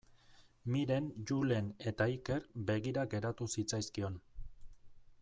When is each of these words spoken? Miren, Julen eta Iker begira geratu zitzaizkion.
Miren, 0.75 1.09
Julen 1.31 1.69
eta 1.91 2.07
Iker 2.15 2.49
begira 2.71 3.07
geratu 3.15 3.49
zitzaizkion. 3.57 4.21